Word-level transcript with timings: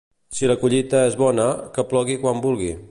Si 0.37 0.47
la 0.51 0.55
collita 0.63 1.03
és 1.11 1.19
bona, 1.21 1.47
que 1.77 1.87
plogui 1.93 2.21
quan 2.25 2.45
vulgui. 2.49 2.77